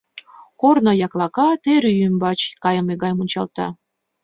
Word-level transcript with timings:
Корно 0.61 0.91
яклака, 1.05 1.47
тер 1.63 1.83
ӱй 1.91 1.97
ӱмбач 2.07 2.39
кайыме 2.63 2.93
гай 3.01 3.11
мунчалта. 3.17 3.67